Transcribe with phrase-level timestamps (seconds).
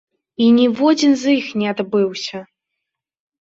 [0.45, 2.43] І ніводзін з іх не адбыўся!